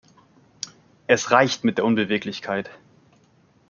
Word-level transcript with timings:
Es 1.05 1.29
reicht 1.29 1.63
mit 1.63 1.77
der 1.77 1.85
Unbeweglichkeit! 1.85 2.71